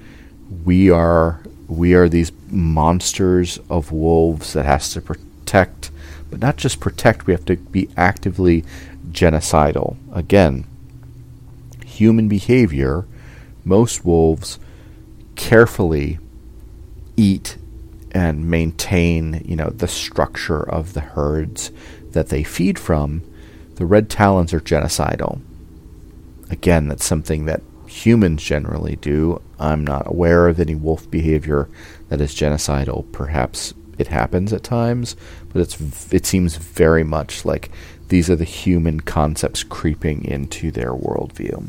we 0.65 0.91
are 0.91 1.41
we 1.69 1.95
are 1.95 2.09
these 2.09 2.33
monsters 2.49 3.59
of 3.69 3.93
wolves 3.93 4.53
that 4.53 4.65
has 4.65 4.93
to 4.93 5.01
protect, 5.01 5.91
but 6.31 6.41
not 6.41 6.57
just 6.57 6.81
protect. 6.81 7.27
We 7.27 7.33
have 7.33 7.45
to 7.47 7.57
be 7.57 7.89
actively 7.97 8.65
genocidal. 9.17 9.97
Again, 10.13 10.67
human 11.85 12.29
behavior, 12.29 13.07
most 13.65 14.05
wolves 14.05 14.61
carefully 15.35 16.19
eat 17.17 17.57
and 18.13 18.49
maintain, 18.49 19.43
you 19.45 19.57
know, 19.57 19.71
the 19.71 19.89
structure 19.89 20.63
of 20.63 20.93
the 20.93 21.01
herds 21.01 21.73
that 22.13 22.29
they 22.29 22.45
feed 22.45 22.79
from. 22.79 23.23
The 23.75 23.87
red 23.87 24.09
talons 24.09 24.55
are 24.55 24.61
genocidal. 24.61 25.41
Again, 26.51 26.89
that's 26.89 27.05
something 27.05 27.47
that 27.47 27.63
humans 27.87 28.43
generally 28.43 28.97
do. 28.97 29.43
I'm 29.59 29.85
not 29.85 30.07
aware 30.07 30.49
of 30.49 30.61
any 30.61 30.75
wolf 30.75 31.11
behavior 31.11 31.69
that 32.09 32.21
is 32.21 32.35
genocidal. 32.35 33.11
Perhaps 33.13 33.75
it 33.99 34.09
happens 34.09 34.53
at 34.53 34.63
times, 34.63 35.17
but 35.53 35.63
it's 35.63 36.13
it 36.13 36.27
seems 36.27 36.57
very 36.57 37.05
much 37.05 37.45
like 37.45 37.71
these 38.09 38.31
are 38.31 38.37
the 38.37 38.45
human 38.45 39.01
concepts 39.01 39.63
creeping 39.63 40.25
into 40.25 40.71
their 40.71 40.93
worldview. 40.93 41.69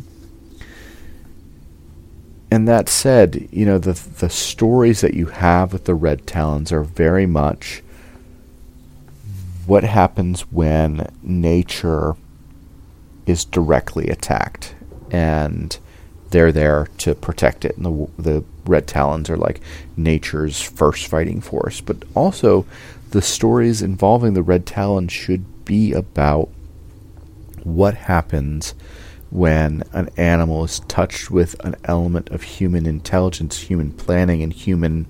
And 2.50 2.68
that 2.68 2.88
said, 2.88 3.48
you 3.52 3.66
know, 3.66 3.78
the 3.78 3.94
the 3.94 4.30
stories 4.30 5.02
that 5.02 5.14
you 5.14 5.28
have 5.28 5.74
with 5.74 5.86
the 5.86 5.96
red 5.96 6.26
talons 6.26 6.72
are 6.72 6.84
very 6.84 7.26
much 7.26 7.84
what 9.66 9.84
happens 9.84 10.42
when 10.52 11.12
nature 11.22 12.16
is 13.26 13.44
directly 13.44 14.08
attacked 14.08 14.74
and 15.12 15.78
they're 16.30 16.54
there 16.54 16.88
to 16.98 17.14
protect 17.14 17.66
it 17.66 17.76
and 17.78 17.86
the 17.86 18.22
the 18.22 18.44
red 18.66 18.88
talons 18.88 19.30
are 19.30 19.38
like 19.38 19.62
nature's 19.96 20.62
first 20.62 21.08
fighting 21.08 21.40
force 21.40 21.80
but 21.82 21.98
also 22.16 22.66
the 23.12 23.22
stories 23.22 23.82
involving 23.82 24.34
the 24.34 24.42
red 24.42 24.66
talons 24.66 25.12
should 25.12 25.44
be 25.68 25.94
about 25.94 26.50
what 27.64 27.94
happens 27.94 28.74
when 29.30 29.84
an 29.92 30.10
animal 30.18 30.64
is 30.64 30.80
touched 30.88 31.30
with 31.30 31.60
an 31.66 31.76
element 31.84 32.30
of 32.30 32.42
human 32.42 32.86
intelligence, 32.86 33.60
human 33.60 33.92
planning, 33.92 34.42
and 34.42 34.54
human 34.54 35.06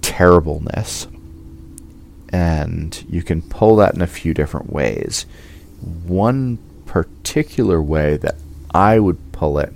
terribleness. 0.00 1.06
And 2.30 3.04
you 3.08 3.22
can 3.22 3.42
pull 3.42 3.76
that 3.76 3.94
in 3.94 4.02
a 4.02 4.06
few 4.06 4.34
different 4.34 4.72
ways. 4.72 5.26
One 6.04 6.58
particular 6.86 7.82
way 7.82 8.16
that 8.16 8.36
I 8.72 8.98
would 8.98 9.32
pull 9.32 9.58
it, 9.58 9.72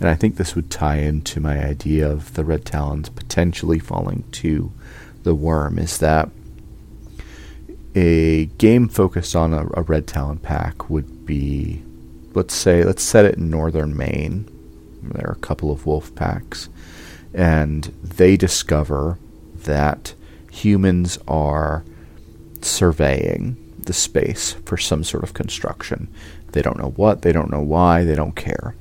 and 0.00 0.08
I 0.08 0.14
think 0.14 0.36
this 0.36 0.54
would 0.54 0.70
tie 0.70 0.96
into 0.96 1.38
my 1.38 1.62
idea 1.62 2.10
of 2.10 2.34
the 2.34 2.44
red 2.44 2.64
talons 2.64 3.08
potentially 3.08 3.78
falling 3.78 4.24
to 4.32 4.72
the 5.22 5.34
worm, 5.34 5.78
is 5.78 5.98
that 5.98 6.30
a 7.96 8.44
game 8.58 8.88
focused 8.88 9.34
on 9.34 9.54
a, 9.54 9.66
a 9.74 9.82
red 9.82 10.06
talon 10.06 10.38
pack 10.38 10.90
would 10.90 11.24
be, 11.24 11.82
let's 12.34 12.54
say, 12.54 12.84
let's 12.84 13.02
set 13.02 13.24
it 13.24 13.36
in 13.36 13.50
northern 13.50 13.96
Maine. 13.96 14.46
There 15.02 15.28
are 15.28 15.32
a 15.32 15.36
couple 15.36 15.70
of 15.72 15.86
wolf 15.86 16.14
packs, 16.14 16.68
and 17.32 17.84
they 18.02 18.36
discover 18.36 19.18
that 19.64 20.14
humans 20.52 21.18
are 21.26 21.84
surveying 22.60 23.56
the 23.78 23.94
space 23.94 24.52
for 24.66 24.76
some 24.76 25.02
sort 25.02 25.22
of 25.22 25.32
construction. 25.32 26.08
They 26.52 26.60
don't 26.60 26.78
know 26.78 26.90
what, 26.96 27.22
they 27.22 27.32
don't 27.32 27.50
know 27.50 27.62
why, 27.62 28.04
they 28.04 28.14
don't 28.14 28.36
care. 28.36 28.74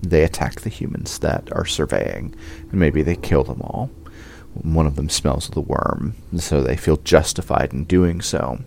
They 0.00 0.22
attack 0.22 0.60
the 0.60 0.70
humans 0.70 1.18
that 1.20 1.50
are 1.52 1.66
surveying, 1.66 2.34
and 2.70 2.74
maybe 2.74 3.02
they 3.02 3.16
kill 3.16 3.42
them 3.42 3.62
all 3.62 3.90
one 4.62 4.86
of 4.86 4.96
them 4.96 5.08
smells 5.08 5.48
of 5.48 5.54
the 5.54 5.60
worm, 5.60 6.14
so 6.36 6.60
they 6.60 6.76
feel 6.76 6.96
justified 6.98 7.72
in 7.72 7.84
doing 7.84 8.20
so. 8.20 8.60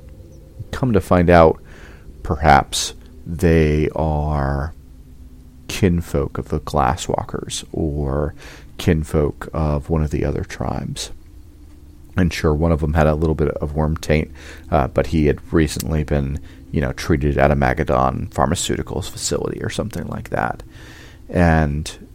Come 0.72 0.94
to 0.94 1.02
find 1.02 1.30
out, 1.30 1.62
perhaps 2.24 2.94
they 3.26 3.90
are 3.96 4.74
kinfolk 5.68 6.38
of 6.38 6.50
the 6.50 6.60
Glasswalkers 6.60 7.66
or 7.72 8.34
kinfolk 8.78 9.50
of 9.54 9.90
one 9.90 10.04
of 10.04 10.12
the 10.12 10.26
other 10.26 10.44
tribes. 10.44 11.12
And 12.16 12.34
sure, 12.34 12.54
one 12.54 12.72
of 12.72 12.82
them 12.82 12.94
had 12.94 13.08
a 13.08 13.16
little 13.16 13.36
bit 13.36 13.50
of 13.50 13.76
worm 13.76 13.96
taint, 13.98 14.32
uh, 14.72 14.88
but 14.88 15.08
he 15.08 15.28
had 15.28 15.54
recently 15.54 16.04
been, 16.04 16.40
you 16.72 16.82
know, 16.82 16.92
treated 16.94 17.38
at 17.38 17.52
a 17.52 17.56
Magadon 17.56 18.30
Pharmaceuticals 18.30 19.10
facility 19.10 19.62
or 19.62 19.70
something 19.70 20.08
like 20.08 20.30
that. 20.30 20.64
And 21.30 22.07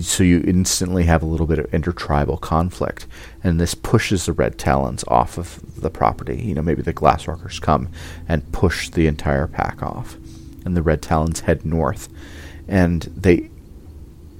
so 0.00 0.24
you 0.24 0.42
instantly 0.46 1.04
have 1.04 1.22
a 1.22 1.26
little 1.26 1.46
bit 1.46 1.58
of 1.58 1.72
intertribal 1.72 2.36
conflict, 2.36 3.06
and 3.42 3.60
this 3.60 3.74
pushes 3.74 4.26
the 4.26 4.32
red 4.32 4.58
talons 4.58 5.04
off 5.08 5.38
of 5.38 5.80
the 5.80 5.90
property. 5.90 6.36
You 6.36 6.54
know, 6.54 6.62
maybe 6.62 6.82
the 6.82 6.94
glasswalkers 6.94 7.60
come 7.60 7.88
and 8.28 8.50
push 8.52 8.88
the 8.88 9.06
entire 9.06 9.46
pack 9.46 9.82
off, 9.82 10.16
and 10.64 10.76
the 10.76 10.82
Red 10.82 11.02
Talons 11.02 11.40
head 11.40 11.64
north. 11.64 12.08
And 12.66 13.02
they 13.16 13.50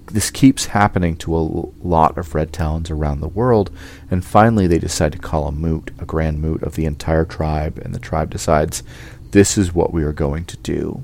this 0.07 0.31
keeps 0.31 0.67
happening 0.67 1.17
to 1.17 1.35
a 1.35 1.49
lot 1.83 2.19
of 2.19 2.35
red 2.35 2.53
talons 2.53 2.91
around 2.91 3.21
the 3.21 3.29
world, 3.29 3.71
and 4.11 4.25
finally 4.25 4.67
they 4.67 4.79
decide 4.79 5.13
to 5.13 5.19
call 5.19 5.49
a 5.49 5.53
moot, 5.53 5.91
a 5.99 6.05
grand 6.05 6.41
moot 6.41 6.63
of 6.63 6.75
the 6.75 6.85
entire 6.85 7.25
tribe, 7.25 7.79
and 7.79 7.95
the 7.95 7.99
tribe 7.99 8.31
decides 8.31 8.83
this 9.31 9.59
is 9.59 9.75
what 9.75 9.93
we 9.93 10.05
are 10.05 10.13
going 10.13 10.45
to 10.45 10.57
do. 10.59 11.03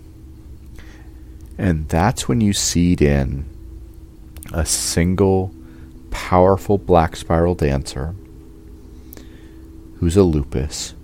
And 1.59 1.89
that's 1.89 2.29
when 2.29 2.41
you 2.41 2.53
seed 2.53 3.03
in 3.03 3.45
a 4.53 4.67
single 4.67 5.55
powerful 6.11 6.79
black 6.79 7.17
spiral 7.17 7.55
dancer 7.55 8.15
who's 9.99 10.17
a 10.17 10.23
lupus, 10.23 10.95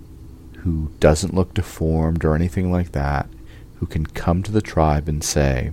who 0.59 0.91
doesn't 0.99 1.33
look 1.33 1.53
deformed 1.53 2.25
or 2.25 2.35
anything 2.35 2.71
like 2.71 2.91
that, 2.93 3.29
who 3.75 3.85
can 3.85 4.05
come 4.05 4.41
to 4.41 4.51
the 4.51 4.61
tribe 4.61 5.07
and 5.07 5.23
say, 5.23 5.71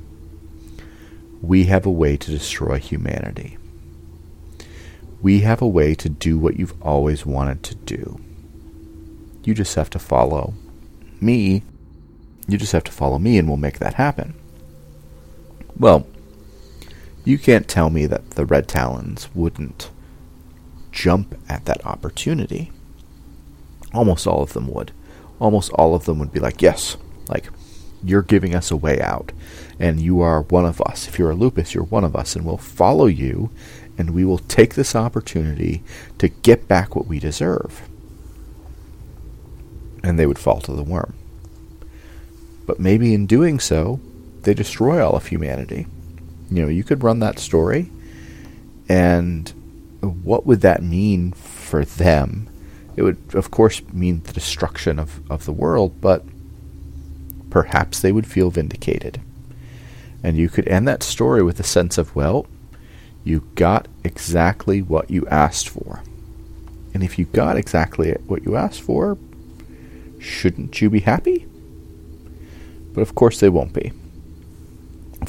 We 1.41 1.65
have 1.65 1.87
a 1.87 1.91
way 1.91 2.17
to 2.19 2.31
destroy 2.31 2.79
humanity. 2.79 3.57
We 5.23 5.41
have 5.41 5.63
a 5.63 5.67
way 5.67 5.95
to 5.95 6.09
do 6.11 6.39
what 6.39 6.59
you've 6.59 6.81
always 6.83 7.25
wanted 7.25 7.63
to 7.63 7.75
do. 7.75 8.21
You 9.43 9.55
just 9.55 9.75
have 9.75 9.89
to 9.91 9.99
follow 9.99 10.53
me. 11.19 11.63
You 12.47 12.59
just 12.59 12.73
have 12.73 12.85
to 12.85 12.93
follow 12.93 13.19
me, 13.19 13.39
and 13.39 13.49
we'll 13.49 13.57
make 13.57 13.79
that 13.79 13.95
happen. 13.95 14.35
Well, 15.79 16.07
you 17.25 17.39
can't 17.39 17.69
tell 17.69 17.91
me 17.91 18.07
that 18.07 18.33
the 18.33 18.45
Red 18.45 18.69
Talons 18.69 19.29
wouldn't 19.35 19.91
jump 20.93 21.37
at 21.49 21.65
that 21.65 21.85
opportunity. 21.87 22.71
Almost 23.93 24.27
all 24.27 24.43
of 24.43 24.53
them 24.53 24.69
would. 24.69 24.93
Almost 25.41 25.73
all 25.73 25.95
of 25.95 26.05
them 26.05 26.19
would 26.19 26.33
be 26.33 26.41
like, 26.41 26.63
yes, 26.63 26.97
like, 27.29 27.49
you're 28.03 28.23
giving 28.23 28.55
us 28.55 28.71
a 28.71 28.77
way 28.77 29.01
out, 29.01 29.33
and 29.79 30.01
you 30.01 30.21
are 30.21 30.43
one 30.43 30.67
of 30.67 30.81
us. 30.83 31.09
If 31.09 31.19
you're 31.19 31.31
a 31.31 31.35
lupus, 31.35 31.75
you're 31.75 31.85
one 31.85 32.05
of 32.05 32.15
us, 32.15 32.37
and 32.37 32.45
we'll 32.45 32.59
follow 32.59 33.07
you, 33.07 33.51
and 33.97 34.11
we 34.11 34.25
will 34.25 34.39
take 34.39 34.75
this 34.75 34.95
opportunity 34.95 35.83
to 36.19 36.29
get 36.29 36.69
back 36.69 36.95
what 36.95 37.07
we 37.07 37.19
deserve. 37.19 37.89
And 40.03 40.19
they 40.19 40.27
would 40.27 40.39
fall 40.39 40.61
to 40.61 40.73
the 40.73 40.83
worm. 40.83 41.15
But 42.67 42.79
maybe 42.79 43.15
in 43.15 43.27
doing 43.27 43.59
so, 43.59 44.01
they 44.43 44.53
destroy 44.53 45.05
all 45.05 45.17
of 45.17 45.27
humanity. 45.27 45.87
You 46.51 46.63
know, 46.63 46.69
you 46.69 46.85
could 46.85 47.03
run 47.03 47.21
that 47.21 47.39
story, 47.39 47.91
and 48.89 49.49
what 50.01 50.47
would 50.47 50.61
that 50.61 50.83
mean 50.83 51.33
for 51.33 51.85
them? 51.85 52.49
It 52.97 53.03
would, 53.03 53.19
of 53.35 53.51
course, 53.51 53.83
mean 53.93 54.23
the 54.23 54.33
destruction 54.33 54.99
of, 54.99 55.21
of 55.31 55.47
the 55.47 55.53
world, 55.53 56.01
but 56.01 56.25
perhaps 57.51 58.01
they 58.01 58.13
would 58.13 58.27
feel 58.27 58.51
vindicated. 58.51 59.21
And 60.23 60.37
you 60.37 60.49
could 60.49 60.69
end 60.69 60.87
that 60.89 61.03
story 61.03 61.43
with 61.43 61.59
a 61.61 61.65
sense 61.65 61.99
of, 61.99 62.15
well, 62.15 62.47
you 63.25 63.49
got 63.55 63.89
exactly 64.05 64.83
what 64.83 65.11
you 65.11 65.27
asked 65.29 65.69
for. 65.69 66.03
And 66.93 67.03
if 67.03 67.19
you 67.19 67.25
got 67.27 67.57
exactly 67.57 68.13
what 68.27 68.45
you 68.45 68.55
asked 68.55 68.83
for, 68.83 69.19
shouldn't 70.21 70.81
you 70.81 70.91
be 70.91 71.01
happy? 71.01 71.47
But 72.93 73.01
of 73.01 73.15
course 73.15 73.41
they 73.41 73.49
won't 73.49 73.73
be. 73.73 73.93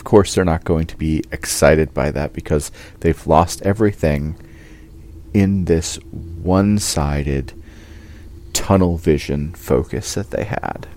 Course, 0.05 0.35
they're 0.35 0.45
not 0.45 0.63
going 0.63 0.85
to 0.85 0.95
be 0.95 1.23
excited 1.31 1.93
by 1.93 2.11
that 2.11 2.31
because 2.31 2.71
they've 3.01 3.27
lost 3.27 3.61
everything 3.63 4.37
in 5.33 5.65
this 5.65 5.95
one 6.13 6.77
sided 6.79 7.51
tunnel 8.53 8.97
vision 8.97 9.53
focus 9.55 10.13
that 10.13 10.29
they 10.29 10.45
had. 10.45 10.87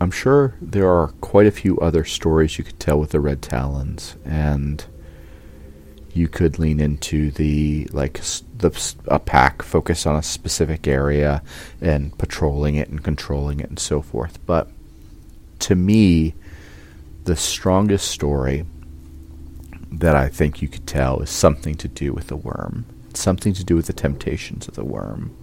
I'm 0.00 0.10
sure 0.10 0.56
there 0.60 0.90
are 0.90 1.14
quite 1.20 1.46
a 1.46 1.52
few 1.52 1.78
other 1.78 2.04
stories 2.04 2.58
you 2.58 2.64
could 2.64 2.80
tell 2.80 2.98
with 2.98 3.10
the 3.10 3.20
Red 3.20 3.40
Talons, 3.40 4.16
and 4.24 4.84
you 6.12 6.26
could 6.26 6.58
lean 6.58 6.80
into 6.80 7.30
the 7.30 7.88
like 7.92 8.20
the 8.62 8.94
a 9.06 9.18
pack 9.18 9.62
focus 9.62 10.06
on 10.06 10.16
a 10.16 10.22
specific 10.22 10.88
area 10.88 11.42
and 11.80 12.16
patrolling 12.18 12.76
it 12.76 12.88
and 12.88 13.04
controlling 13.04 13.60
it 13.60 13.68
and 13.68 13.78
so 13.78 14.00
forth. 14.00 14.38
But 14.46 14.68
to 15.60 15.74
me, 15.74 16.34
the 17.24 17.36
strongest 17.36 18.08
story 18.08 18.64
that 19.92 20.16
I 20.16 20.28
think 20.28 20.62
you 20.62 20.68
could 20.68 20.86
tell 20.86 21.20
is 21.20 21.30
something 21.30 21.74
to 21.76 21.88
do 21.88 22.12
with 22.12 22.28
the 22.28 22.36
worm, 22.36 22.86
something 23.14 23.52
to 23.52 23.64
do 23.64 23.76
with 23.76 23.86
the 23.86 23.92
temptations 23.92 24.66
of 24.66 24.74
the 24.74 24.84
worm. 24.84 25.36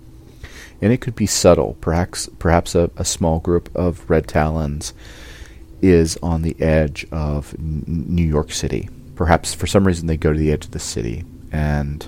And 0.82 0.91
it 0.91 1.01
could 1.01 1.15
be 1.15 1.27
subtle. 1.27 1.77
Perhaps, 1.82 2.29
perhaps 2.39 2.73
a, 2.73 2.89
a 2.97 3.05
small 3.05 3.39
group 3.39 3.69
of 3.75 4.10
red 4.10 4.27
talons 4.27 4.93
is 5.82 6.17
on 6.23 6.41
the 6.41 6.60
edge 6.60 7.05
of 7.12 7.58
New 7.60 8.25
York 8.25 8.51
City 8.51 8.89
perhaps 9.19 9.53
for 9.53 9.67
some 9.67 9.86
reason 9.86 10.08
they 10.08 10.15
go 10.15 10.32
to 10.32 10.39
the 10.39 10.49
edge 10.49 10.63
of 10.63 10.71
the 10.71 10.79
city 10.79 11.25
and 11.51 12.08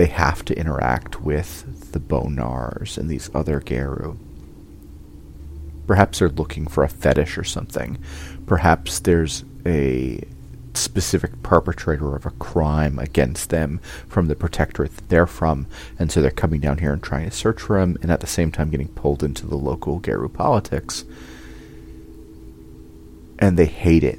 they 0.00 0.06
have 0.06 0.42
to 0.46 0.58
interact 0.58 1.20
with 1.20 1.92
the 1.92 2.00
Bone 2.00 2.34
Gnawers 2.34 2.96
and 2.96 3.10
these 3.10 3.28
other 3.34 3.60
Garou. 3.60 4.16
Perhaps 5.86 6.20
they're 6.20 6.30
looking 6.30 6.66
for 6.66 6.82
a 6.82 6.88
fetish 6.88 7.36
or 7.36 7.44
something. 7.44 7.98
Perhaps 8.46 9.00
there's 9.00 9.44
a 9.66 10.24
specific 10.72 11.42
perpetrator 11.42 12.16
of 12.16 12.24
a 12.24 12.30
crime 12.30 12.98
against 12.98 13.50
them 13.50 13.78
from 14.08 14.28
the 14.28 14.34
protectorate 14.34 14.96
that 14.96 15.10
they're 15.10 15.26
from, 15.26 15.66
and 15.98 16.10
so 16.10 16.22
they're 16.22 16.30
coming 16.30 16.62
down 16.62 16.78
here 16.78 16.94
and 16.94 17.02
trying 17.02 17.28
to 17.28 17.36
search 17.36 17.60
for 17.60 17.78
him, 17.78 17.98
and 18.00 18.10
at 18.10 18.20
the 18.20 18.26
same 18.26 18.50
time 18.50 18.70
getting 18.70 18.88
pulled 18.88 19.22
into 19.22 19.46
the 19.46 19.58
local 19.58 19.98
Garou 19.98 20.30
politics. 20.30 21.04
And 23.38 23.58
they 23.58 23.66
hate 23.66 24.04
it 24.04 24.18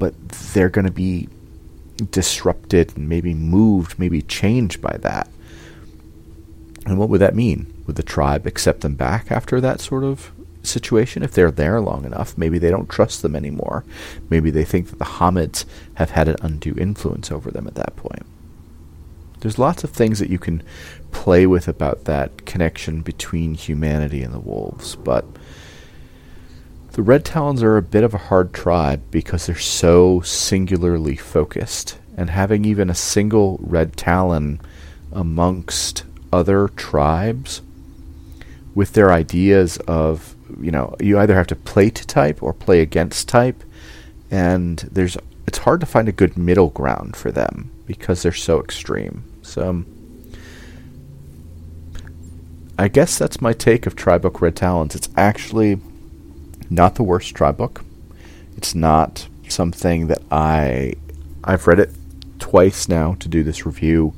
but 0.00 0.18
they're 0.30 0.70
going 0.70 0.86
to 0.86 0.90
be 0.90 1.28
disrupted 2.00 2.96
and 2.96 3.08
maybe 3.08 3.34
moved, 3.34 3.98
maybe 3.98 4.22
changed 4.22 4.80
by 4.80 4.96
that. 5.02 5.28
And 6.86 6.98
what 6.98 7.08
would 7.08 7.20
that 7.20 7.34
mean? 7.34 7.72
Would 7.86 7.96
the 7.96 8.02
tribe 8.02 8.46
accept 8.46 8.80
them 8.80 8.94
back 8.94 9.30
after 9.30 9.60
that 9.60 9.80
sort 9.80 10.04
of 10.04 10.32
situation? 10.62 11.22
If 11.22 11.32
they're 11.32 11.50
there 11.50 11.80
long 11.80 12.04
enough, 12.04 12.36
maybe 12.38 12.58
they 12.58 12.70
don't 12.70 12.88
trust 12.88 13.22
them 13.22 13.36
anymore. 13.36 13.84
Maybe 14.28 14.50
they 14.50 14.64
think 14.64 14.88
that 14.88 14.98
the 14.98 15.04
Homids 15.04 15.66
have 15.94 16.10
had 16.10 16.28
an 16.28 16.36
undue 16.42 16.74
influence 16.78 17.30
over 17.30 17.50
them 17.50 17.66
at 17.66 17.74
that 17.74 17.96
point. 17.96 18.24
There's 19.40 19.58
lots 19.58 19.84
of 19.84 19.90
things 19.90 20.18
that 20.18 20.30
you 20.30 20.38
can 20.38 20.62
play 21.12 21.46
with 21.46 21.66
about 21.66 22.04
that 22.04 22.44
connection 22.44 23.00
between 23.00 23.54
humanity 23.54 24.22
and 24.22 24.34
the 24.34 24.40
wolves, 24.40 24.96
but 24.96 25.24
the 27.00 27.04
Red 27.04 27.24
Talons 27.24 27.62
are 27.62 27.78
a 27.78 27.82
bit 27.82 28.04
of 28.04 28.12
a 28.12 28.18
hard 28.18 28.52
tribe 28.52 29.00
because 29.10 29.46
they're 29.46 29.56
so 29.56 30.20
singularly 30.20 31.16
focused, 31.16 31.98
and 32.14 32.28
having 32.28 32.66
even 32.66 32.90
a 32.90 32.94
single 32.94 33.58
Red 33.62 33.96
Talon 33.96 34.60
amongst 35.10 36.04
other 36.30 36.68
tribes 36.68 37.62
with 38.74 38.92
their 38.92 39.10
ideas 39.12 39.78
of, 39.88 40.36
you 40.60 40.70
know, 40.70 40.94
you 41.00 41.18
either 41.18 41.34
have 41.36 41.46
to 41.46 41.56
play 41.56 41.88
to 41.88 42.06
type 42.06 42.42
or 42.42 42.52
play 42.52 42.82
against 42.82 43.30
type, 43.30 43.64
and 44.30 44.80
there's 44.92 45.16
it's 45.46 45.56
hard 45.56 45.80
to 45.80 45.86
find 45.86 46.06
a 46.06 46.12
good 46.12 46.36
middle 46.36 46.68
ground 46.68 47.16
for 47.16 47.32
them 47.32 47.70
because 47.86 48.20
they're 48.20 48.32
so 48.32 48.60
extreme. 48.60 49.24
So 49.40 49.86
I 52.78 52.88
guess 52.88 53.16
that's 53.16 53.40
my 53.40 53.54
take 53.54 53.86
of 53.86 53.96
Tribook 53.96 54.42
Red 54.42 54.54
Talons. 54.54 54.94
It's 54.94 55.08
actually 55.16 55.80
not 56.70 56.94
the 56.94 57.02
worst 57.02 57.34
tribe 57.34 57.56
book. 57.56 57.84
It's 58.56 58.74
not 58.74 59.26
something 59.48 60.06
that 60.06 60.22
I 60.30 60.94
I've 61.42 61.66
read 61.66 61.80
it 61.80 61.90
twice 62.38 62.88
now 62.88 63.14
to 63.20 63.28
do 63.28 63.42
this 63.42 63.66
review, 63.66 64.14